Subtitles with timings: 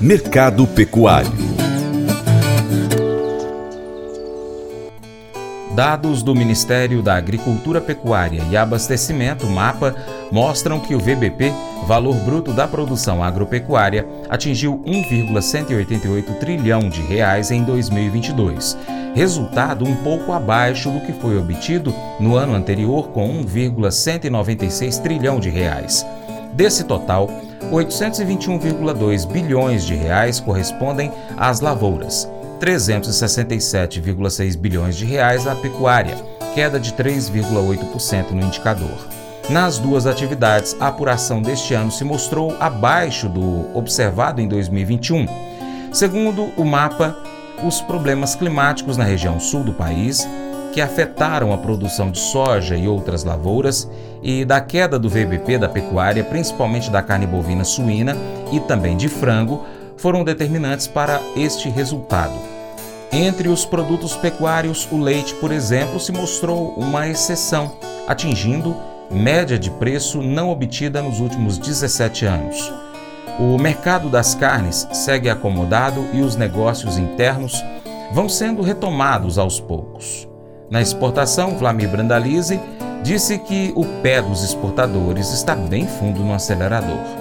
[0.00, 1.50] Mercado Pecuário
[5.74, 9.96] Dados do Ministério da Agricultura, Pecuária e Abastecimento, MAPA,
[10.30, 11.52] mostram que o VBP,
[11.86, 18.76] Valor Bruto da Produção Agropecuária, atingiu 1,188 trilhão de reais em 2022,
[19.14, 25.48] resultado um pouco abaixo do que foi obtido no ano anterior com 1,196 trilhão de
[25.48, 26.04] reais.
[26.52, 27.30] Desse total,
[27.70, 32.28] 821,2 bilhões de reais correspondem às lavouras,
[32.60, 36.16] 367,6 bilhões de reais à pecuária,
[36.54, 39.06] queda de 3,8% no indicador.
[39.48, 45.26] Nas duas atividades, a apuração deste ano se mostrou abaixo do observado em 2021.
[45.92, 47.16] Segundo o mapa,
[47.64, 50.26] os problemas climáticos na região sul do país
[50.72, 53.90] que afetaram a produção de soja e outras lavouras
[54.22, 58.16] e da queda do VBP da pecuária, principalmente da carne bovina suína
[58.52, 59.64] e também de frango,
[59.96, 62.34] foram determinantes para este resultado.
[63.12, 68.76] Entre os produtos pecuários, o leite, por exemplo, se mostrou uma exceção, atingindo
[69.10, 72.72] média de preço não obtida nos últimos 17 anos.
[73.38, 77.64] O mercado das carnes segue acomodado e os negócios internos
[78.12, 80.29] vão sendo retomados aos poucos.
[80.70, 82.60] Na exportação, Vlamir Brandalize
[83.02, 87.19] disse que o pé dos exportadores está bem fundo no acelerador.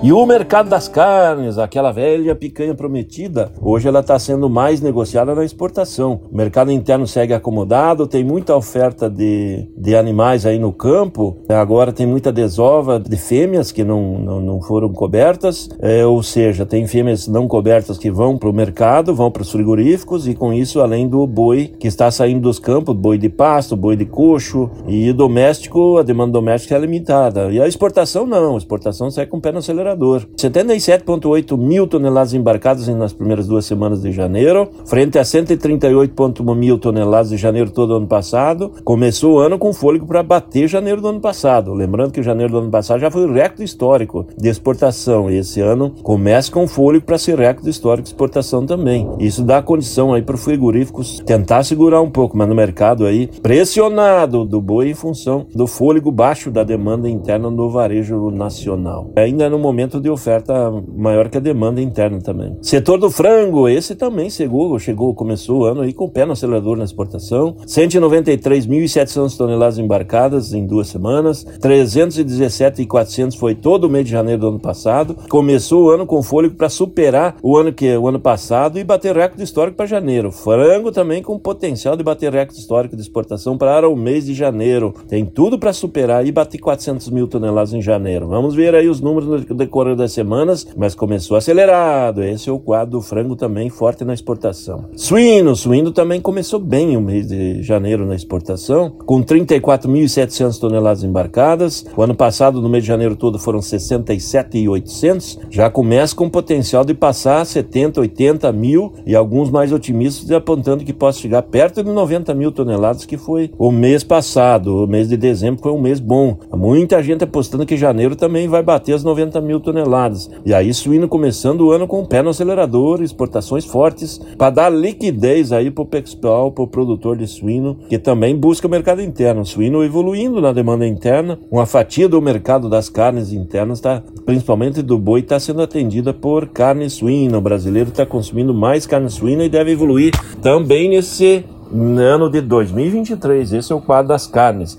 [0.00, 5.34] E o mercado das carnes, aquela velha picanha prometida, hoje ela está sendo mais negociada
[5.34, 6.20] na exportação.
[6.30, 11.38] O mercado interno segue acomodado, tem muita oferta de, de animais aí no campo.
[11.48, 16.64] Agora tem muita desova de fêmeas que não, não, não foram cobertas, é, ou seja,
[16.64, 20.52] tem fêmeas não cobertas que vão para o mercado, vão para os frigoríficos, e com
[20.52, 24.70] isso, além do boi que está saindo dos campos, boi de pasto, boi de coxo,
[24.86, 27.50] e doméstico, a demanda doméstica é limitada.
[27.50, 30.26] E a exportação não, a exportação segue com o pé no acelerador acelerador.
[30.36, 37.30] 77,8 mil toneladas embarcadas nas primeiras duas semanas de janeiro, frente a 138,1 mil toneladas
[37.30, 38.72] de janeiro todo ano passado.
[38.84, 41.72] Começou o ano com fôlego para bater janeiro do ano passado.
[41.72, 45.30] Lembrando que janeiro do ano passado já foi o recorde histórico de exportação.
[45.30, 49.08] E esse ano começa com fôlego para ser recorde histórico de exportação também.
[49.18, 53.28] Isso dá condição aí para os frigoríficos tentar segurar um pouco, mas no mercado aí
[53.42, 59.10] pressionado do boi em função do fôlego baixo da demanda interna no varejo nacional.
[59.16, 62.56] Ainda no momento aumento de oferta maior que a demanda interna também.
[62.60, 66.32] Setor do frango, esse também chegou, chegou, começou o ano aí com o pé no
[66.32, 67.54] acelerador na exportação.
[67.64, 74.58] 193.700 toneladas embarcadas em duas semanas, 317.400 foi todo o mês de janeiro do ano
[74.58, 75.16] passado.
[75.28, 79.14] Começou o ano com fôlego para superar o ano que o ano passado e bater
[79.14, 80.32] recorde histórico para janeiro.
[80.32, 84.92] Frango também com potencial de bater recorde histórico de exportação para o mês de janeiro.
[85.06, 88.26] Tem tudo para superar e bater 400 mil toneladas em janeiro.
[88.26, 92.22] Vamos ver aí os números do decorrer das semanas, mas começou acelerado.
[92.24, 94.86] Esse é o quadro do frango também forte na exportação.
[94.96, 101.84] Suíno, suíno também começou bem o mês de janeiro na exportação, com 34.700 toneladas embarcadas.
[101.96, 105.38] O ano passado, no mês de janeiro todo, foram 67.800.
[105.50, 110.92] Já começa com potencial de passar 70, 80 mil e alguns mais otimistas apontando que
[110.92, 114.84] possa chegar perto de 90 mil toneladas, que foi o mês passado.
[114.84, 116.38] O mês de dezembro foi um mês bom.
[116.52, 120.30] Muita gente apostando que janeiro também vai bater as 90 mil mil toneladas.
[120.44, 124.68] E aí suíno começando o ano com o pé no acelerador, exportações fortes, para dar
[124.70, 129.02] liquidez aí para o pessoal, para o produtor de suíno, que também busca o mercado
[129.02, 129.44] interno.
[129.44, 134.98] Suíno evoluindo na demanda interna, uma fatia do mercado das carnes internas, tá, principalmente do
[134.98, 137.38] boi, está sendo atendida por carne suína.
[137.38, 143.52] O brasileiro está consumindo mais carne suína e deve evoluir também nesse ano de 2023.
[143.52, 144.78] Esse é o quadro das carnes.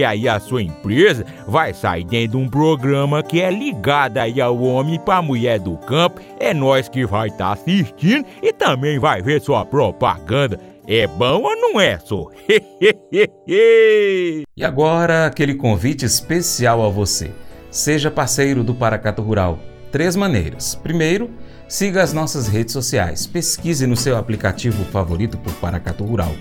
[0.00, 4.40] porque aí a sua empresa vai sair dentro de um programa que é ligado aí
[4.40, 6.20] ao homem para mulher do campo.
[6.38, 10.58] É nós que vai estar tá assistindo e também vai ver sua propaganda.
[10.86, 12.28] É bom ou não é, só?
[13.46, 17.30] e agora aquele convite especial a você.
[17.70, 19.58] Seja parceiro do Paracato Rural.
[19.92, 20.74] Três maneiras.
[20.74, 21.30] Primeiro,
[21.68, 23.26] siga as nossas redes sociais.
[23.26, 26.34] Pesquise no seu aplicativo favorito por Paracato Rural.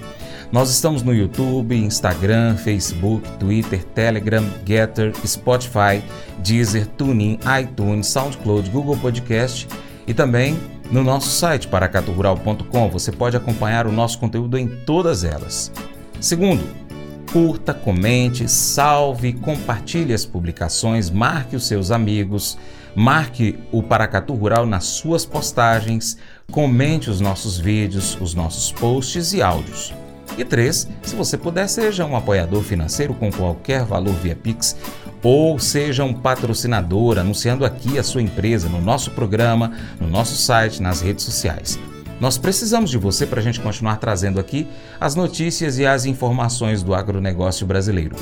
[0.51, 6.03] Nós estamos no YouTube, Instagram, Facebook, Twitter, Telegram, Getter, Spotify,
[6.39, 9.67] Deezer, TuneIn, iTunes, SoundCloud, Google Podcast
[10.07, 10.59] e também
[10.91, 12.89] no nosso site paracaturural.com.
[12.89, 15.71] Você pode acompanhar o nosso conteúdo em todas elas.
[16.19, 16.63] Segundo,
[17.31, 22.57] curta, comente, salve, compartilhe as publicações, marque os seus amigos,
[22.95, 26.17] marque o Paracatu Rural nas suas postagens,
[26.51, 29.93] comente os nossos vídeos, os nossos posts e áudios.
[30.37, 34.75] E três, se você puder, seja um apoiador financeiro com qualquer valor via Pix
[35.21, 40.81] ou seja um patrocinador anunciando aqui a sua empresa no nosso programa, no nosso site,
[40.81, 41.77] nas redes sociais.
[42.19, 44.67] Nós precisamos de você para a gente continuar trazendo aqui
[44.99, 48.15] as notícias e as informações do agronegócio brasileiro.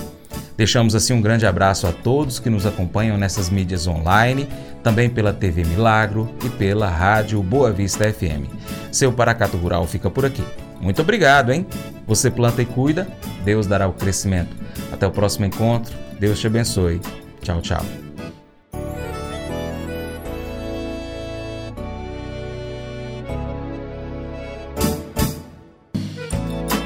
[0.56, 4.48] Deixamos assim um grande abraço a todos que nos acompanham nessas mídias online,
[4.83, 8.50] também pela TV Milagro e pela Rádio Boa Vista FM.
[8.92, 10.44] Seu Paracato Rural fica por aqui.
[10.81, 11.65] Muito obrigado, hein?
[12.07, 13.06] Você planta e cuida,
[13.44, 14.56] Deus dará o crescimento.
[14.92, 15.94] Até o próximo encontro.
[16.18, 17.01] Deus te abençoe.
[17.42, 17.86] Tchau, tchau.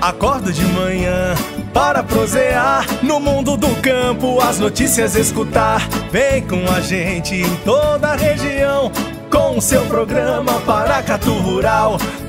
[0.02, 1.36] Acordo de manhã
[1.72, 5.88] para prosear no mundo do campo, as notícias escutar.
[6.12, 8.92] Vem com a gente em toda a região
[9.30, 11.98] com o seu programa Paracatu Rural.